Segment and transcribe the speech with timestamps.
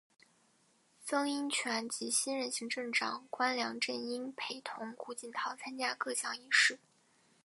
[1.05, 6.79] 曾荫权及新任行政长官梁振英陪同胡锦涛参加各项仪式。